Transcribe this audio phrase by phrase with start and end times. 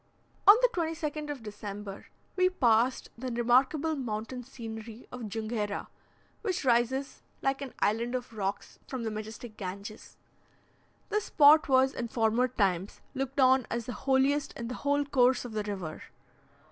[0.47, 5.89] On the 22nd of December, we passed the remarkable mountain scenery of Junghera,
[6.41, 10.17] which rises, like an island of rocks, from the majestic Ganges.
[11.09, 15.45] This spot was, in former times, looked on as the holiest in the whole course
[15.45, 16.01] of the river.